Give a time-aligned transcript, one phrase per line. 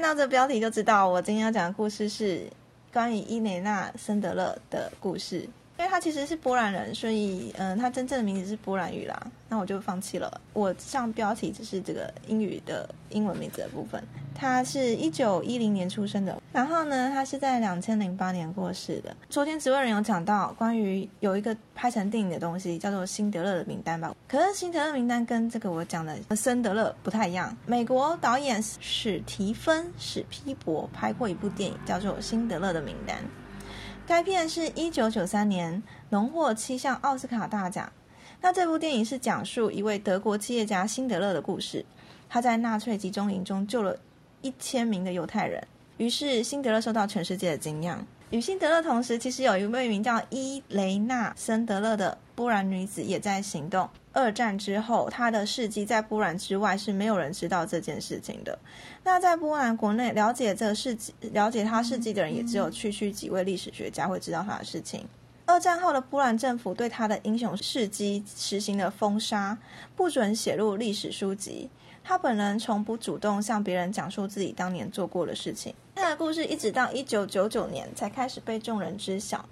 [0.00, 2.48] 看到这标题就知道，我今天要讲的故事是
[2.90, 5.40] 关于伊蕾娜·森德勒的故事。
[5.76, 9.26] 因为他其实是波兰人，所以嗯，他真正的名字是波兰语啦。
[9.50, 10.40] 那我就放弃了。
[10.54, 14.02] 我上标题只是这个英语的英文名字的部分。
[14.34, 19.14] 他是一九一零年出生的，然后呢，他是在两千零八年过世的。
[19.28, 24.14] 昨天职位人有讲到关于有一个拍成电影的东西，叫做《辛德勒的名单》吧。
[24.26, 27.54] 可是《辛德勒名单》跟这个我讲的森德勒不太一样。
[27.66, 33.16] 美国导演史提芬史皮伯拍过一部电影，叫做《辛德勒的名单》。
[34.06, 37.92] 该片是一九九三年荣获七项奥斯卡大奖。
[38.40, 41.84] 那这部电影是讲述一位德国企业家辛德勒的故事。
[42.28, 43.98] 他在纳粹集中营中救了
[44.42, 45.66] 一千名的犹太人，
[45.98, 48.06] 于是辛德勒受到全世界的敬仰。
[48.30, 53.90] 与辛德勒同时，其实有一位名叫伊雷娜·森德勒的波兰女子也在行动。
[54.12, 58.56] 二战之后，她的事迹在波兰之外是没有人知道这件事情的。
[59.02, 65.04] 那在波兰国内，了解这个事迹、了解他事迹的人，也只有区区几位历史学家会知道他的事情。
[65.46, 69.58] 二战后的波兰政府对他的英雄事迹实行了封杀，
[69.96, 71.68] 不准写入历史书籍。
[72.02, 75.74] 他本人从不主动向别人讲述自己当年做过的事情。
[75.94, 79.44] 他的故事一直到一九九九年才开始被众人知晓。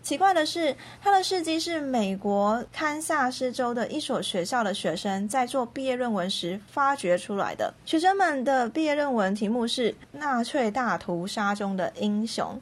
[0.00, 7.74] 奇怪的是，他的事迹是美国堪萨斯州的一所学校的学生在做毕业论文时发掘出来的。
[7.84, 12.58] 学生们的毕业论文题目是《纳粹大屠杀中的英雄》。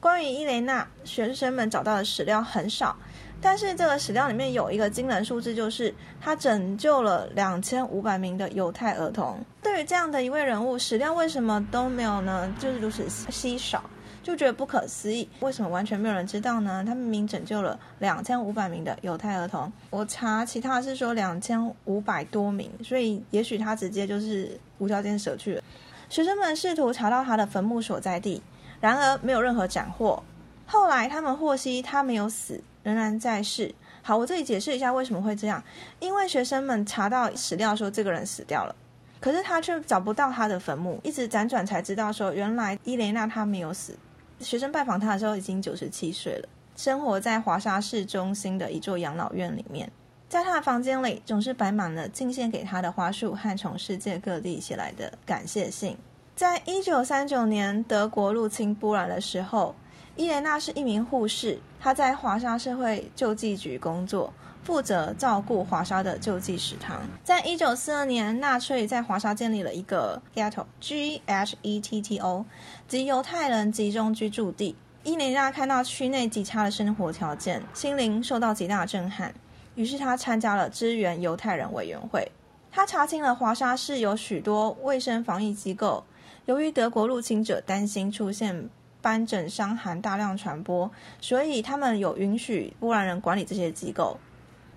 [0.00, 2.96] 关于伊雷娜，学生们找到的史料很少，
[3.40, 9.38] 但是这个史料里面有一个惊人数字，就是他拯救了两千五百名的犹太儿童。
[9.62, 12.52] 对于这样的一位人物，史料为什么都没有呢？
[12.58, 13.82] 就是如此稀少。
[14.22, 16.84] 就觉得不可思议，为什么完全没有人知道呢？
[16.86, 25.62] 他明明拯救了两千五百名的犹太儿童，我查其他是说两千五百多名，所以也许他直接就是无条件舍去了。
[26.10, 28.42] 学生们试图查到他的坟墓所在地，
[28.78, 30.22] 然而没有任何斩获。
[30.66, 33.74] 后来他们获悉他没有死，仍然在世。
[34.02, 35.62] 好，我这里解释一下为什么会这样，
[35.98, 38.74] 因为学生们查到史料说这个人死掉了，
[39.20, 43.96] 可是他却找不到他的坟墓，一直辗转才知道说原来伊雷娜她没有死。
[44.40, 49.92] 学生拜访他的时候已经九十七岁了，生活在华沙市中心的一座养老院里面。
[50.30, 55.98] 在他的房间里，总是摆满了敬献给他的花束和从世界各地写来的感谢信。
[56.34, 59.74] 在一九三九年德国入侵波兰的时候，
[60.16, 64.32] 伊莲娜是一名护士，她在华沙社会救济局工作。
[64.62, 67.00] 负责照顾华沙的救济食堂。
[67.24, 72.44] 在一九四二年，纳粹在华沙建立了一个 ghetto（G H E T T O），
[72.86, 74.76] 即犹太人集中居住地。
[75.02, 79.34] 伊莲娜看到区内极差的生活条件，心灵受到极大震撼。
[79.76, 82.30] 于是她参加了支援犹太人委员会。
[82.70, 86.04] 她查清了华沙市有许多卫生防疫机构，
[86.44, 88.68] 由于德国入侵者担心出现
[89.02, 90.90] 斑疹伤寒大量传播，
[91.20, 94.18] 所以他们有允许波兰人管理这些机构。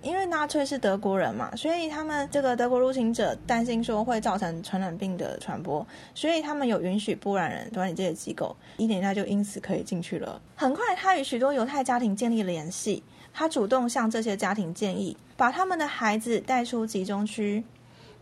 [0.02, 10.38] 因为纳粹是德国人嘛，所以他们这个德国入侵者担心说会造成传染病的传播，所以他们有允许波兰人管理这些机构，伊莲娜就因此可以进去了。
[10.56, 13.02] 很快，他与许多犹太家庭建立了联系，
[13.32, 17.64] 他主动向这些家庭建议把他们的孩子带出集中区，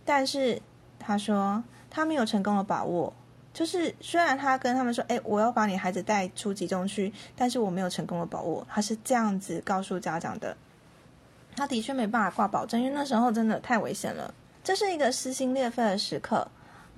[0.05, 0.63] 但是
[1.01, 3.13] 他说他没有成功的把握，
[3.53, 10.57] 就是虽然他跟他们说，哎，我要把你孩子带出集中区，但是我没有成功的把握，他是这样子告诉家长的。
[11.55, 14.33] 他的确没办法挂保证，因为那时候真的太危险了。
[14.65, 16.49] 这是一个撕心裂肺的时刻。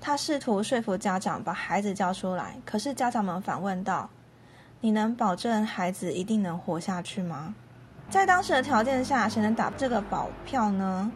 [0.01, 4.09] 他试图说服家长把孩子交出来，可是家长们反问道
[4.81, 7.55] ：“你能保证孩子一定能活下去吗？”
[8.11, 11.11] 在当时的条件下，谁能打这个保票呢？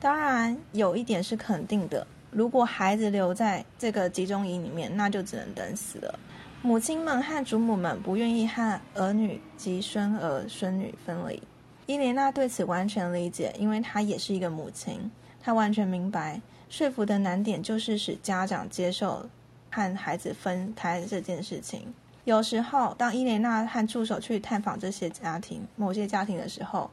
[0.00, 6.18] 当然，有一点是肯定的：如果孩子留在这个集中营里面，那就只能等死了。
[6.62, 11.42] 母亲们和祖母们不愿意和儿女及孙儿孙女分离。
[11.86, 15.10] 伊莲娜对此完全理解，因为她也是一个母亲。
[15.42, 16.40] 她完全明白，
[16.70, 19.28] 说服的难点就是使家长接受
[19.70, 21.92] 和孩子分开这件事情。
[22.24, 26.88] 有时候，当伊莲娜和助手去探访这些家庭、某些家庭的时候，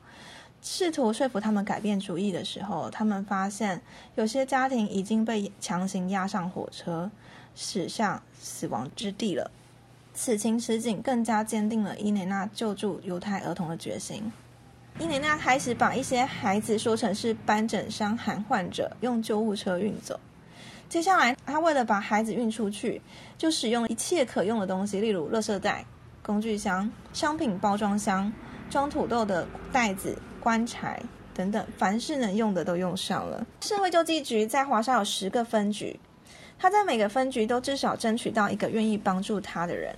[0.61, 3.81] 试图说服他们改变主意的时候，他们发现
[4.15, 7.09] 有些家庭已经被强行押上火车，
[7.56, 9.50] 驶向死亡之地了。
[10.13, 14.31] 此情此景更加坚定了伊莲娜救助犹太儿童的决心。
[15.00, 20.19] 伊莲娜开始把一些孩子说成是斑疹伤寒患者，用救护车运走。
[20.89, 23.01] 接下来，她为了把孩子运出去，
[23.38, 25.85] 就使用一切可用的东西，例如垃圾袋、
[26.21, 28.33] 工具箱、商品包装箱、
[28.69, 31.01] 装土豆的袋子、棺材
[31.33, 33.45] 等等，凡是能用的都用上了。
[33.62, 36.00] 社会救济局在华沙有十个分局，
[36.57, 39.95] 他在每个分局都至少争取到一个愿意帮助他的人，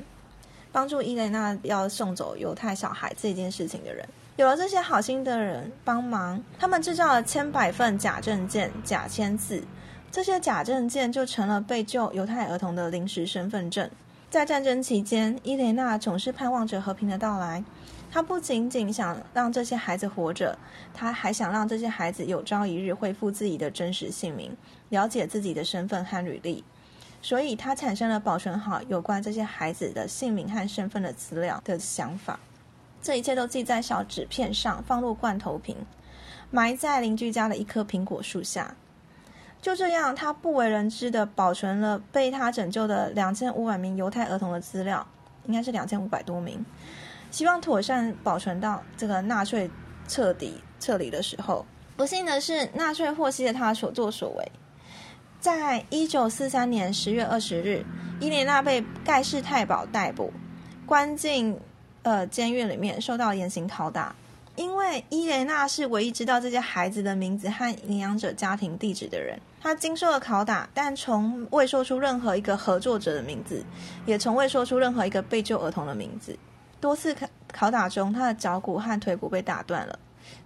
[0.71, 4.07] 帮助伊蕾娜要送走犹太小孩这件事情的人。
[4.38, 9.63] 有了这些好心的人帮忙，他们制造了千百份假证件、假签字，
[10.11, 13.89] 这些假证件就成了被救犹太儿童的临时身份证。
[14.29, 17.63] 在战争期间，伊蕾娜总是盼望着和平的到来。
[18.11, 20.57] 他不仅仅想让这些孩子活着，
[20.93, 24.55] 他还想让这些孩子有朝一日恢复自己的真实姓名，
[24.89, 26.65] 了解自己的身份和履历。
[27.21, 32.39] 所以，他产生了保存好有关这些孩子的姓名和身份的资料的想法。
[33.01, 35.77] 这一切都记在小纸片上，放入罐头瓶，
[36.49, 38.75] 埋在邻居家的一棵苹果树下。
[39.61, 45.07] 就这样，他不为人知的保存了被他拯救的两千五百名犹太儿童的资料，
[45.45, 46.65] 应该是两千五百多名。
[47.31, 49.68] 希望妥善保存到这个纳粹
[50.07, 51.66] 彻底撤离的时候。
[51.98, 54.51] 不幸的是，纳粹获悉了他所作所为。
[55.39, 57.83] 在一九四三年十月二十日，
[58.19, 60.31] 伊莲娜被盖世太保逮捕，
[60.86, 61.57] 关进
[62.04, 64.16] 呃监狱里面，受到严刑拷打。
[64.56, 73.63] 因为伊莲娜是唯一知道这些孩子的名字和领养者家庭地址的人，她经受了拷打，但从未说出任何一个合作者的名字，
[74.06, 76.38] 也从未说出任何一个被救儿童的名字。
[76.81, 79.98] 多次拷拷打中，他的脚骨和腿骨被打断了，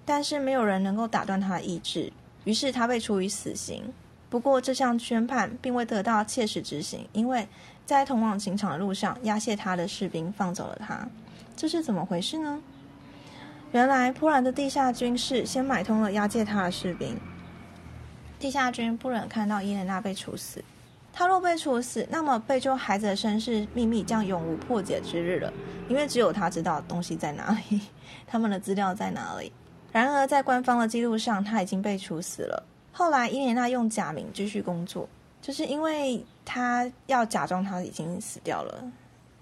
[0.06, 2.12] 但是没有人能够打断他的意志。
[2.44, 3.92] 于是他被处以死刑。
[4.30, 7.48] 不过这项宣判并未得到切实执行，因为
[7.86, 11.08] 在通往刑场的路上，押解他的士兵放走了他。
[11.56, 12.62] 这是怎么回事呢？
[13.72, 17.18] 原来波兰的地下军事先买通了押解他的士兵。
[18.38, 20.64] 地下军不忍看到伊莲娜被处死。
[21.17, 25.53] 他若被处死，那么被救孩子的身世秘密将永无破解之日了，
[25.88, 27.79] 因为只有他知道东西在哪里，
[28.27, 29.50] 他们的资料在哪里。
[29.94, 32.62] 然而，在官方的记录上，他已经被处死了。
[32.91, 35.07] 后来，伊莲娜用假名继续工作，
[35.41, 38.83] 就是因为他要假装他已经死掉了，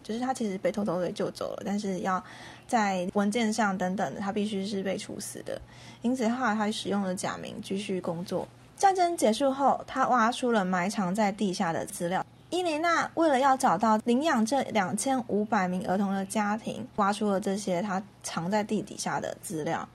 [0.04, 2.24] 就是他其实被偷偷给救走了，但是要
[2.68, 5.60] 在文件上等等，他必须是被处死的。
[6.04, 8.48] 因此，后来他使用了假名继续工作。
[8.78, 12.26] 战争结束后，他挖出了埋藏在地下的资料。
[12.50, 19.88] 伊莲娜为了要找到领养这两千五百名儿童的家庭，挖出了这些他藏在地底下的资料。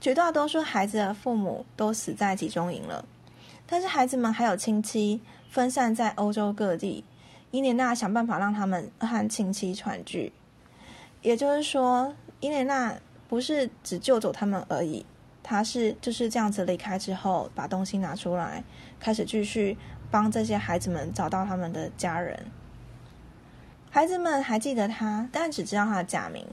[0.00, 3.04] 绝大多数孩子的父母都死在集中营了，
[3.66, 7.04] 但是孩子们还有亲戚分散在欧洲各地。
[7.50, 10.32] 伊莲娜想办法让他们和亲戚团聚，
[11.22, 12.94] 也就是说，伊莲娜
[13.28, 15.06] 不是只救走他们而已。
[15.44, 18.64] 他是就是这样子离开之后，把东西拿出来，
[18.98, 19.76] 开始继续
[20.10, 22.46] 帮这些孩子们找到他们的家人。
[23.90, 26.46] 孩子们还记得他，但只知道他的假名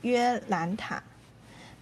[0.00, 1.02] 约兰塔。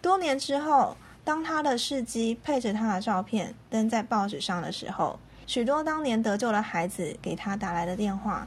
[0.03, 8.47] 多年之后，当他的事迹配着他的照片登在报纸上的时候，许多当年得救的孩子给他打来的电话。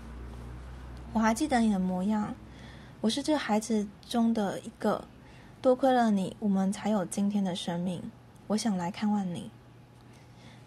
[1.13, 2.35] 我还记得你的模样，
[3.01, 5.03] 我是这孩子中的一个。
[5.63, 8.03] 多亏了你，我们才有今天的生命。
[8.47, 9.49] 我想来看望你。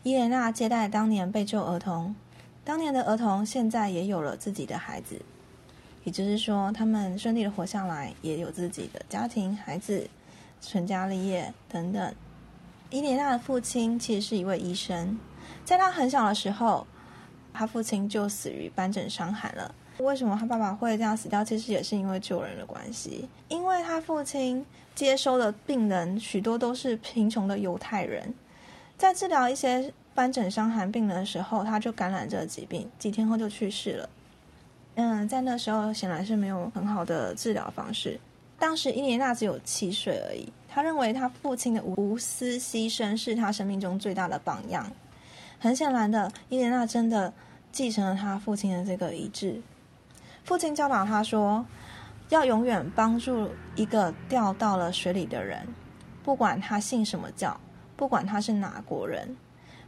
[0.02, 2.16] 伊莲娜接待当年被救儿童，
[2.64, 5.20] 当年的儿童现在也有了自己的孩子，
[6.04, 10.08] 也就是说，他们顺利的活下来，也有自己的家庭、孩子、
[10.62, 12.14] 成家立业等等。
[12.88, 15.20] 伊莲娜的父亲其实是一位医生，
[15.62, 16.86] 在他很小的时候，
[17.52, 19.74] 他父亲就死于斑疹伤寒了。
[19.98, 21.44] 为什么他爸爸会这样死掉？
[21.44, 23.28] 其实也是因为救人的关系。
[23.48, 28.34] 因为他父亲接收的病人许多都是贫穷的犹太人，
[28.98, 34.08] 在治疗一些斑疹伤寒病人的时候，他就感染这个疾病，几天后就去世了。
[34.96, 38.18] 嗯，在那时候显然是没有很好的治疗方式。
[38.58, 44.90] 当时伊莲娜只有七岁而已，他认为他父亲的无私牺牲是他生命中最大的榜样。
[45.58, 47.32] 很显然的，伊莲娜真的
[47.70, 49.60] 继承了他父亲的这个遗志。
[50.46, 51.66] 父亲教导他说
[52.30, 55.66] ：“要永远帮助一个掉到了水里的人，
[56.22, 57.60] 不管他信什么教，
[57.96, 59.36] 不管他是哪国人，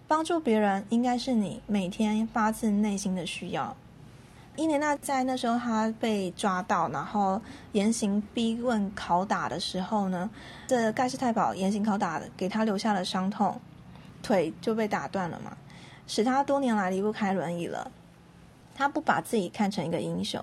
[0.09, 3.77] 帮助别人应该是你每天发自内心的需要。”
[4.57, 10.29] 伊莲娜在那时候，她被抓到，然后严刑逼问、拷打的时候呢，
[10.67, 13.61] 这盖世太保严刑拷打给他留下了伤痛，
[14.25, 15.57] 腿就被打断了嘛，
[16.09, 17.93] 使他多年来离不开轮椅了。
[18.79, 20.41] 他不把自己看成一个英雄，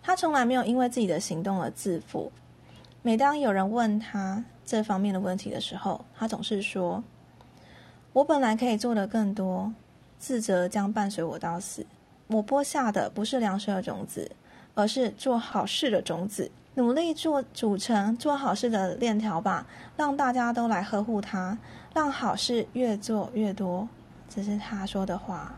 [0.00, 2.30] 他从来没有因为自己的行动而自负。
[3.02, 7.02] 每当有人问他这方面的问题的时候，他总是说
[8.14, 9.74] ：“我本来可以做的更多，
[10.20, 11.84] 自责将伴随我到死。
[12.28, 14.30] 我播下的不是粮食的种子，
[14.76, 16.48] 而是做好事的种子。
[16.76, 21.58] 努力做组成做好事的链条吧，让大家都来呵护他，
[21.92, 23.88] 让好事越做越多。”
[24.30, 25.52] 这是他说的话。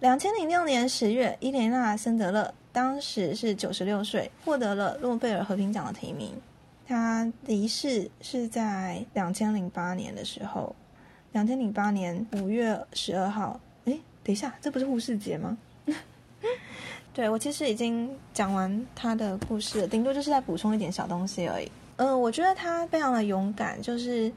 [0.00, 6.34] 两千零六年十月，伊莲娜·森德勒当时是九十六岁，获得了诺贝尔和平奖的提名。
[6.86, 10.76] 他离世是在两千零八年的时候，
[11.32, 13.58] 两千零八年五月十二号。
[13.86, 15.56] 哎，等一下，这不是护士节吗？
[17.14, 21.72] 对我其实已经讲完他的故事了，顶多就是在补充一点小东西而已。
[21.96, 24.30] 嗯，我觉得他非常的勇敢，就是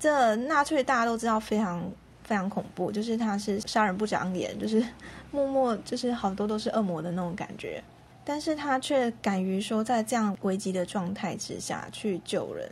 [0.00, 1.88] 这纳粹大家都知道非常
[2.24, 4.84] 非常恐怖，就是他是杀人不长眼，就是
[5.30, 7.82] 默默就是好多都是恶魔的那种感觉。
[8.24, 12.70] 但是他却敢于说，在这样危机的状态之下去救人。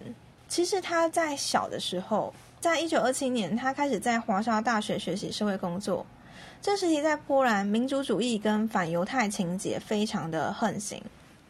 [0.49, 6.07] 其实他在小的时候，在一九二七年，他开始在华沙大学学习社会工作。
[6.63, 11.03] 这时期在波兰，民族主义跟反犹太情节非常的横行。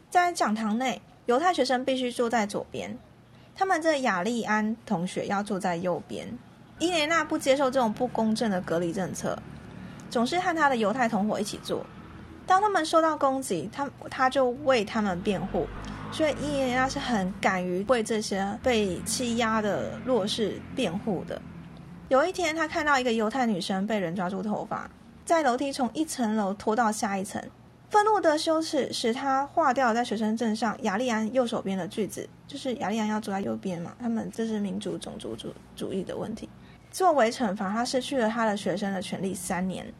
[0.09, 2.97] 在讲堂内，犹太学生必须坐在左边，
[3.55, 6.27] 他们这雅利安同学要坐在右边。
[6.81, 9.37] 伊莲娜不接受这种不公正的隔离政策，
[10.09, 11.85] 总是和他的犹太同伙一起做。
[12.47, 15.67] 当他们受到攻击，他他就为他们辩护，
[16.11, 21.39] 所以伊莲娜是很敢于为这些被欺压的弱势辩护的。
[22.09, 24.89] 有一天，他看到一个犹太女生被人抓住头发，
[25.23, 27.39] 在楼梯从一层楼拖到下一层，
[27.91, 36.49] 愤怒的羞耻使他划掉在学生证上雅利安右手边的句子，就是雅利安要坐在右边嘛，他们这是民族种族主主义的问题。
[36.91, 39.91] 作为惩罚，他失去了他的学生的权利三年。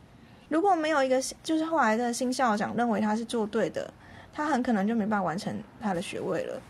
[0.50, 3.92] 如果没有一个，就是后来的新校长认为他是做对的，
[4.34, 6.62] 他很可能就没办法完成他的学位了。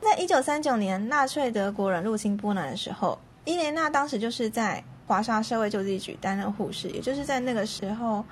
[0.00, 8.24] 在一九三九年，纳粹德国人入侵波兰的时候，伊莲娜当时就是在华沙社会救济局担任护士，也就是在那个时候，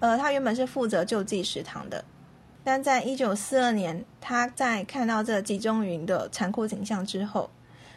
[0.00, 2.02] 呃，他原本是负责救济食堂的。
[2.64, 7.50] 但在一九四二年，他在看到这集中营的残酷景象之后，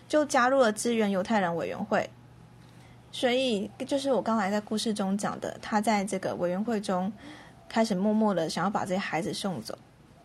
[0.10, 2.10] 就加入了支援犹太人委员会。
[3.12, 7.12] 所以，就是我刚才在故事中讲的，他在这个委员会中
[7.68, 9.77] 开始默默的想要把这些孩子送走。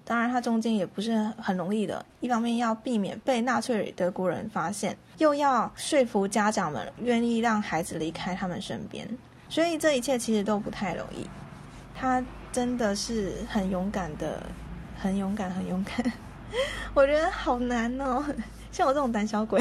[0.05, 9.07] 当然，他中间也不是很容易的，一方面要避免被纳粹德国人发现，又要说服家长们愿意让孩子离开他们身边。
[9.49, 11.29] 所以，这一切其实都不太容易。
[11.93, 14.41] 他真的是很勇敢的，
[14.97, 16.13] 很勇敢，很勇敢。
[16.95, 18.25] 我觉得好难哦，
[18.71, 19.61] 像我这种胆小鬼，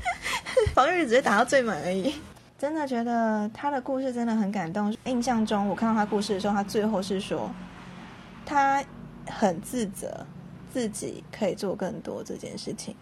[0.74, 2.14] 防御只会打到最满而已。
[2.60, 4.94] 真的觉得他的故事真的很感动。
[5.06, 7.50] 印象中，我看到他故事的时候，他最后是说，
[8.44, 8.84] 他
[9.26, 10.26] 很自责
[10.70, 12.94] 自己可以做更多这件事情。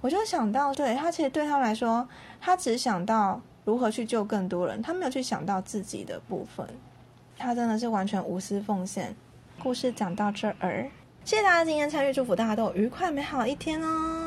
[0.00, 2.08] 我就想到，对他其实对他来说，
[2.40, 6.66] 他只想到如何去救更多人，他没有去想到自己的部分。
[7.38, 9.14] 他真的是完全无私奉献。
[9.62, 10.90] 故事讲到这儿，
[11.24, 14.23] 谢谢大家今天参与，祝福大家都有愉快美好的一天哦。